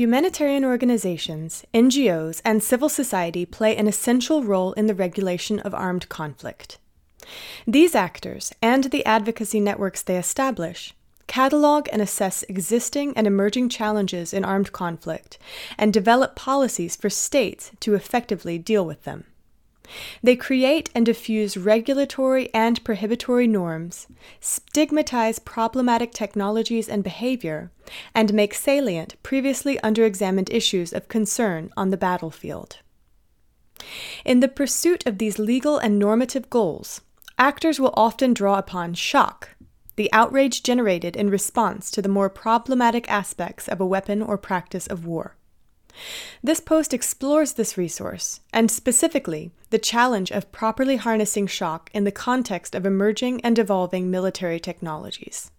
[0.00, 6.08] Humanitarian organizations, NGOs, and civil society play an essential role in the regulation of armed
[6.08, 6.78] conflict.
[7.66, 10.94] These actors, and the advocacy networks they establish,
[11.26, 15.36] catalog and assess existing and emerging challenges in armed conflict,
[15.76, 19.24] and develop policies for states to effectively deal with them.
[20.22, 24.06] They create and diffuse regulatory and prohibitory norms,
[24.40, 27.70] stigmatize problematic technologies and behavior,
[28.14, 32.78] and make salient previously underexamined issues of concern on the battlefield.
[34.24, 37.00] In the pursuit of these legal and normative goals,
[37.38, 39.56] actors will often draw upon shock,
[39.96, 44.86] the outrage generated in response to the more problematic aspects of a weapon or practice
[44.86, 45.36] of war.
[46.42, 52.12] This post explores this resource, and specifically the challenge of properly harnessing shock in the
[52.12, 55.50] context of emerging and evolving military technologies.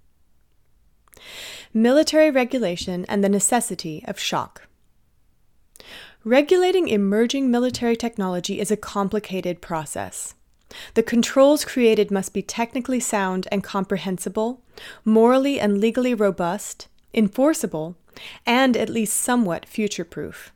[1.73, 4.67] Military regulation and the necessity of shock.
[6.23, 10.35] Regulating emerging military technology is a complicated process.
[10.93, 14.61] The controls created must be technically sound and comprehensible,
[15.03, 17.95] morally and legally robust, enforceable,
[18.45, 20.51] and at least somewhat future proof.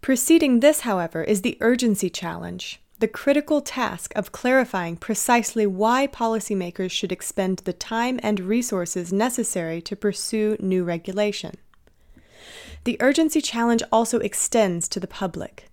[0.00, 6.92] Preceding this, however, is the urgency challenge, the critical task of clarifying precisely why policymakers
[6.92, 11.56] should expend the time and resources necessary to pursue new regulation.
[12.84, 15.68] The urgency challenge also extends to the public.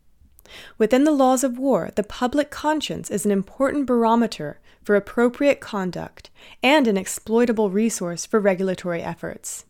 [0.79, 6.31] Within the laws of war, the public conscience is an important barometer for appropriate conduct
[6.63, 9.65] and an exploitable resource for regulatory efforts.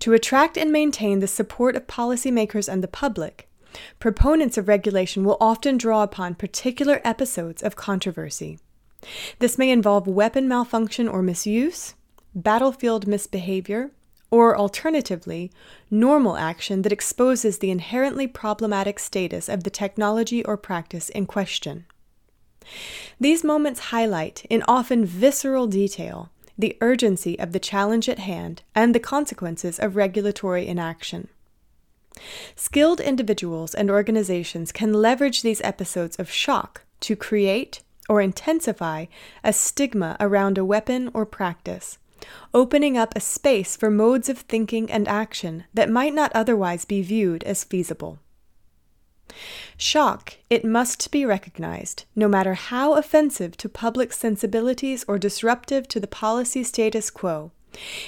[0.00, 3.48] To attract and maintain the support of policymakers and the public,
[3.98, 8.58] proponents of regulation will often draw upon particular episodes of controversy.
[9.38, 11.94] This may involve weapon malfunction or misuse,
[12.34, 13.90] battlefield misbehavior,
[14.30, 15.50] or alternatively,
[15.90, 21.84] normal action that exposes the inherently problematic status of the technology or practice in question.
[23.18, 28.94] These moments highlight, in often visceral detail, the urgency of the challenge at hand, and
[28.94, 31.28] the consequences of regulatory inaction.
[32.54, 39.06] Skilled individuals and organizations can leverage these episodes of shock to create or intensify
[39.44, 41.98] a stigma around a weapon or practice,
[42.52, 47.02] opening up a space for modes of thinking and action that might not otherwise be
[47.02, 48.18] viewed as feasible.
[49.76, 56.00] Shock, it must be recognized, no matter how offensive to public sensibilities or disruptive to
[56.00, 57.52] the policy status quo,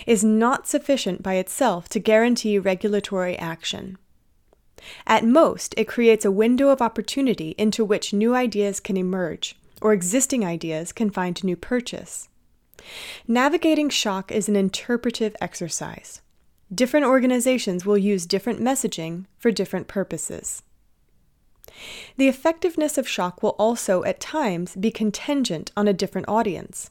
[0.07, 3.99] is not sufficient by itself to guarantee regulatory action.
[5.07, 9.93] At most, it creates a window of opportunity into which new ideas can emerge, or
[9.93, 12.29] existing ideas can find new purchase.
[13.29, 16.21] Navigating shock is an interpretive exercise.
[16.75, 20.63] Different organizations will use different messaging for different purposes.
[22.17, 26.91] The effectiveness of shock will also, at times, be contingent on a different audience.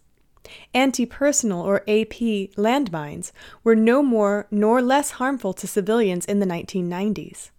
[0.74, 2.18] Anti personnel or AP
[2.58, 3.32] landmines
[3.64, 7.52] were no more nor less harmful to civilians in the 1990s.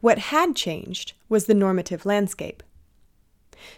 [0.00, 2.62] What had changed was the normative landscape.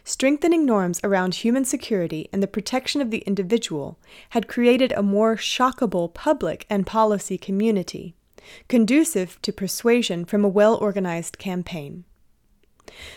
[0.03, 3.99] Strengthening norms around human security and the protection of the individual
[4.31, 8.15] had created a more shockable public and policy community,
[8.69, 12.05] conducive to persuasion from a well organized campaign.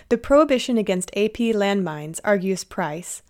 [0.10, 3.22] The prohibition against AP landmines, argues Price,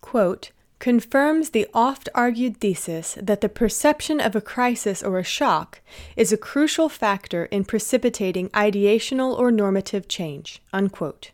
[0.00, 5.80] quote, confirms the oft argued thesis that the perception of a crisis or a shock
[6.16, 10.62] is a crucial factor in precipitating ideational or normative change.
[10.72, 11.32] Unquote.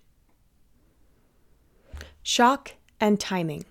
[2.23, 3.65] Shock and timing.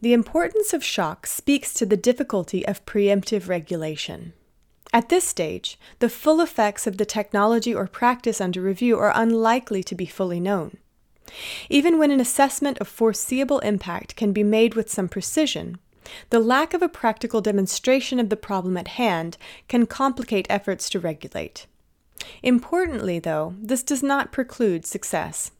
[0.00, 4.32] The importance of shock speaks to the difficulty of preemptive regulation.
[4.92, 9.82] At this stage, the full effects of the technology or practice under review are unlikely
[9.84, 10.76] to be fully known.
[11.70, 15.78] Even when an assessment of foreseeable impact can be made with some precision,
[16.28, 19.38] the lack of a practical demonstration of the problem at hand
[19.68, 21.66] can complicate efforts to regulate.
[22.42, 25.52] Importantly, though, this does not preclude success.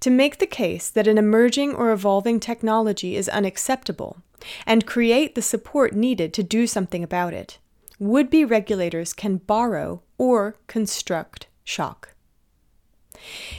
[0.00, 4.18] To make the case that an emerging or evolving technology is unacceptable,
[4.66, 7.58] and create the support needed to do something about it,
[8.02, 12.14] would be regulators can borrow or construct shock.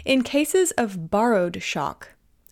[0.03, 2.09] In cases of borrowed shock,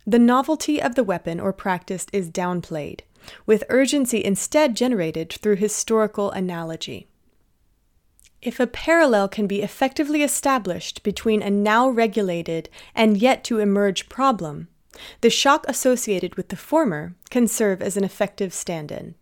[0.07, 3.01] the novelty of the weapon or practice is downplayed,
[3.45, 7.07] with urgency instead generated through historical analogy.
[8.41, 14.07] If a parallel can be effectively established between a now regulated and yet to emerge
[14.07, 14.69] problem,
[15.19, 19.15] the shock associated with the former can serve as an effective stand in.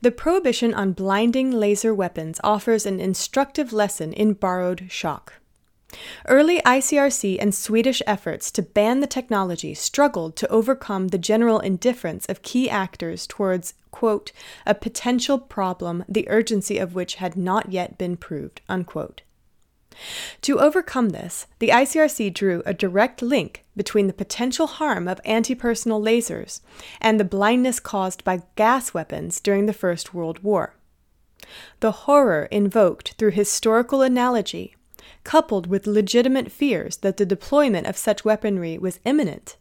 [0.00, 5.34] The prohibition on blinding laser weapons offers an instructive lesson in borrowed shock.
[6.26, 12.26] Early ICRC and Swedish efforts to ban the technology struggled to overcome the general indifference
[12.26, 14.30] of key actors towards, quote,
[14.66, 19.22] a potential problem the urgency of which had not yet been proved, unquote.
[20.42, 25.54] To overcome this, the ICRC drew a direct link between the potential harm of anti
[25.54, 26.60] personnel lasers
[27.00, 30.74] and the blindness caused by gas weapons during the First World War.
[31.80, 34.74] The horror invoked through historical analogy
[35.24, 39.56] coupled with legitimate fears that the deployment of such weaponry was imminent,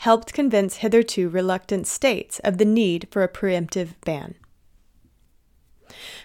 [0.00, 4.34] helped convince hitherto reluctant states of the need for a preemptive ban.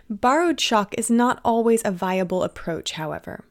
[0.09, 3.45] Borrowed shock is not always a viable approach, however.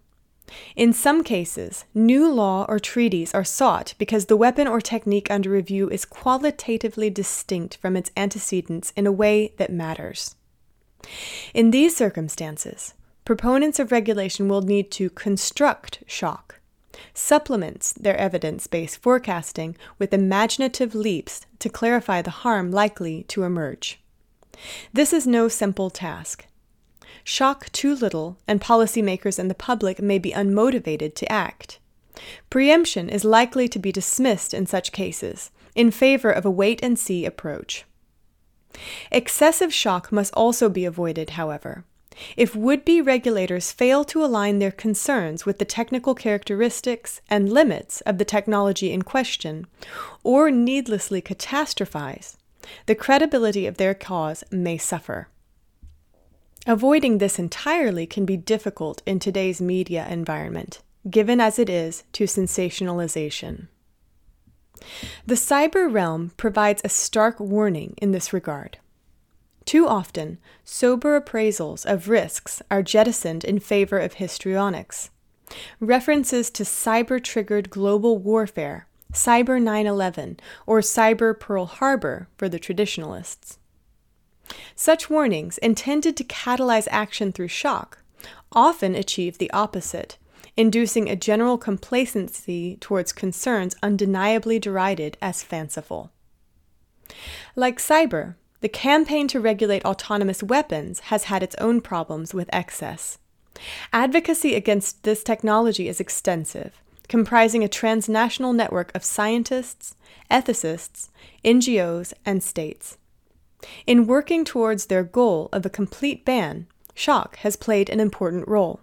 [0.77, 5.51] In some cases, new law or treaties are sought because the weapon or technique under
[5.51, 10.37] review is qualitatively distinct from its antecedents in a way that matters.
[11.55, 12.95] In these circumstances,
[13.25, 16.61] proponents of regulation will need to construct shock,
[17.13, 24.01] supplements their evidence based forecasting with imaginative leaps to clarify the harm likely to emerge.
[24.93, 26.47] This is no simple task.
[27.25, 31.79] Shock too little, and policymakers and the public may be unmotivated to act.
[32.51, 36.99] Preemption is likely to be dismissed in such cases, in favor of a wait and
[36.99, 37.85] see approach.
[39.11, 41.85] Excessive shock must also be avoided, however.
[42.37, 48.01] If would be regulators fail to align their concerns with the technical characteristics and limits
[48.03, 49.67] of the technology in question,
[50.23, 52.37] or needlessly catastrophize,
[52.87, 55.29] the credibility of their cause may suffer.
[56.69, 62.25] Avoiding this entirely can be difficult in today's media environment, given as it is to
[62.25, 63.69] sensationalization.
[65.25, 68.79] The cyber realm provides a stark warning in this regard.
[69.65, 75.11] Too often, sober appraisals of risks are jettisoned in favor of histrionics.
[75.79, 82.59] References to cyber triggered global warfare, Cyber 9 11, or Cyber Pearl Harbor for the
[82.59, 83.59] traditionalists.
[84.75, 87.99] Such warnings, intended to catalyze action through shock,
[88.53, 90.19] often achieve the opposite,
[90.57, 96.11] inducing a general complacency towards concerns undeniably derided as fanciful.
[97.55, 103.19] Like cyber, the campaign to regulate autonomous weapons has had its own problems with excess.
[103.93, 109.95] Advocacy against this technology is extensive, comprising a transnational network of scientists,
[110.31, 111.11] ethicists,
[111.45, 112.99] NGOs, and states.
[113.87, 118.81] In working towards their goal of a complete ban, Shock has played an important role.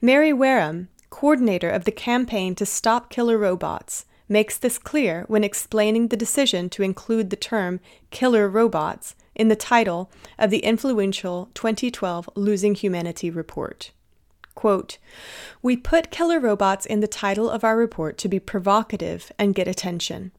[0.00, 6.08] Mary Wareham, coordinator of the campaign to stop killer robots, makes this clear when explaining
[6.08, 7.80] the decision to include the term
[8.10, 13.92] killer robots in the title of the influential 2012 Losing Humanity report.
[14.54, 14.98] Quote,
[15.62, 19.68] We put killer robots in the title of our report to be provocative and get
[19.68, 20.32] attention.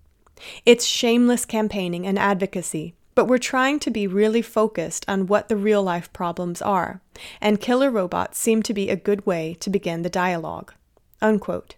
[0.66, 5.58] It's shameless campaigning and advocacy, but we're trying to be really focused on what the
[5.58, 7.02] real life problems are,
[7.42, 10.74] and killer robots seem to be a good way to begin the dialogue.
[11.22, 11.76] Unquote.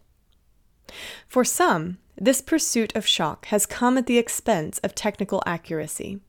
[1.28, 6.20] For some, this pursuit of shock has come at the expense of technical accuracy.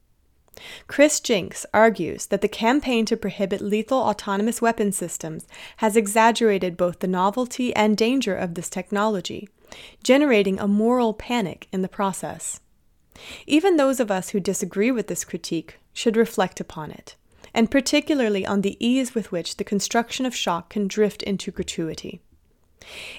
[0.86, 7.00] Chris Jenks argues that the campaign to prohibit lethal autonomous weapon systems has exaggerated both
[7.00, 9.46] the novelty and danger of this technology,
[10.02, 12.61] generating a moral panic in the process.
[13.46, 17.16] Even those of us who disagree with this critique should reflect upon it,
[17.54, 22.20] and particularly on the ease with which the construction of shock can drift into gratuity.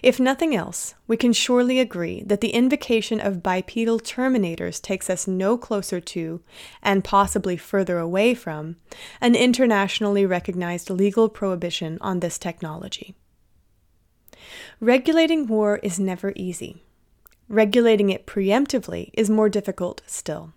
[0.01, 5.27] If nothing else, we can surely agree that the invocation of bipedal terminators takes us
[5.27, 6.41] no closer to,
[6.81, 8.75] and possibly further away from,
[9.21, 13.15] an internationally recognized legal prohibition on this technology.
[14.81, 16.83] Regulating war is never easy.
[17.53, 20.53] Regulating it preemptively is more difficult still.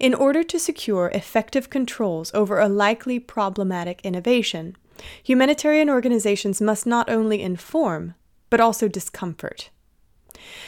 [0.00, 4.76] In order to secure effective controls over a likely problematic innovation,
[5.22, 8.14] Humanitarian organizations must not only inform,
[8.48, 9.68] but also discomfort.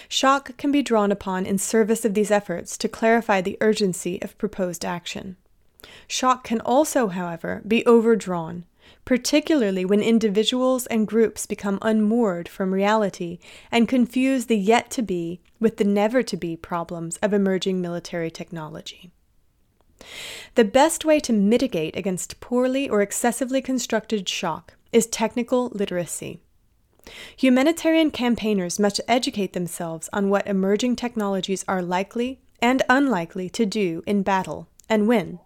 [0.06, 4.36] Shock can be drawn upon in service of these efforts to clarify the urgency of
[4.36, 5.36] proposed action.
[6.06, 8.66] Shock can also, however, be overdrawn,
[9.04, 13.38] particularly when individuals and groups become unmoored from reality
[13.70, 18.30] and confuse the yet to be with the never to be problems of emerging military
[18.30, 19.10] technology.
[20.54, 26.40] The best way to mitigate against poorly or excessively constructed shock is technical literacy.
[27.36, 34.02] Humanitarian campaigners must educate themselves on what emerging technologies are likely and unlikely to do
[34.06, 35.40] in battle and when.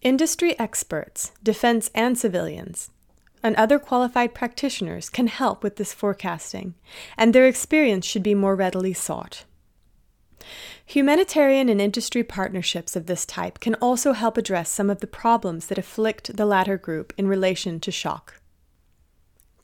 [0.00, 2.90] Industry experts, defense and civilians,
[3.42, 6.74] and other qualified practitioners can help with this forecasting,
[7.16, 9.44] and their experience should be more readily sought.
[10.86, 15.66] Humanitarian and industry partnerships of this type can also help address some of the problems
[15.66, 18.40] that afflict the latter group in relation to shock.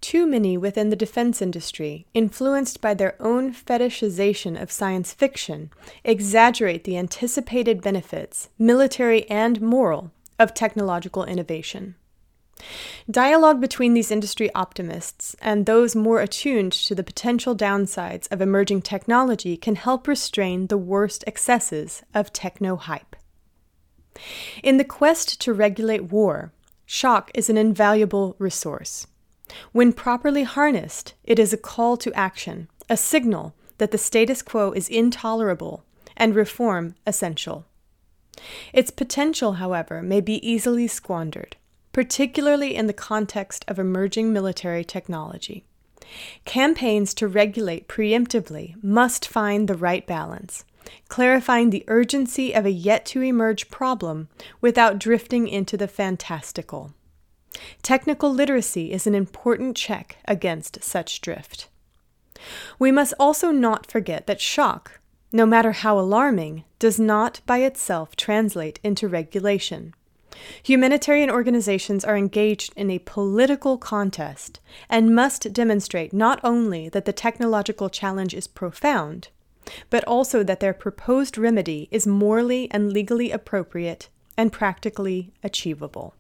[0.01, 5.71] Too many within the defense industry, influenced by their own fetishization of science fiction,
[6.03, 11.95] exaggerate the anticipated benefits, military and moral, of technological innovation.
[13.11, 18.83] Dialogue between these industry optimists and those more attuned to the potential downsides of emerging
[18.83, 23.17] technology can help restrain the worst excesses of techno hype.
[24.63, 26.53] In the quest to regulate war,
[26.87, 29.07] shock is an invaluable resource.
[29.73, 34.73] When properly harnessed, it is a call to action, a signal that the status quo
[34.73, 35.85] is intolerable
[36.17, 37.67] and reform essential.
[38.73, 41.57] Its potential, however, may be easily squandered
[41.95, 45.65] particularly in the context of emerging military technology.
[46.45, 50.65] Campaigns to regulate preemptively must find the right balance,
[51.09, 54.29] clarifying the urgency of a yet to emerge problem
[54.61, 56.93] without drifting into the fantastical.
[57.83, 61.69] Technical literacy is an important check against such drift.
[62.81, 65.01] We must also not forget that shock,
[65.35, 69.93] no matter how alarming, does not by itself translate into regulation.
[70.63, 77.13] Humanitarian organizations are engaged in a political contest and must demonstrate not only that the
[77.13, 79.27] technological challenge is profound,
[79.91, 86.15] but also that their proposed remedy is morally and legally appropriate and practically achievable.